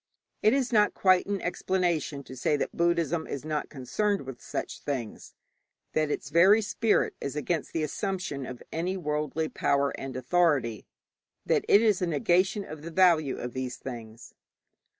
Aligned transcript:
It 0.41 0.53
is 0.53 0.73
not 0.73 0.95
quite 0.95 1.27
an 1.27 1.39
explanation 1.43 2.23
to 2.23 2.35
say 2.35 2.57
that 2.57 2.75
Buddhism 2.75 3.27
is 3.27 3.45
not 3.45 3.69
concerned 3.69 4.21
with 4.23 4.41
such 4.41 4.79
things; 4.79 5.35
that 5.93 6.09
its 6.09 6.31
very 6.31 6.59
spirit 6.59 7.13
is 7.21 7.35
against 7.35 7.71
the 7.71 7.83
assumption 7.83 8.47
of 8.47 8.63
any 8.71 8.97
worldly 8.97 9.47
power 9.47 9.91
and 9.99 10.17
authority; 10.17 10.87
that 11.45 11.65
it 11.69 11.83
is 11.83 12.01
a 12.01 12.07
negation 12.07 12.63
of 12.65 12.81
the 12.81 12.89
value 12.89 13.37
of 13.37 13.53
these 13.53 13.77
things. 13.77 14.33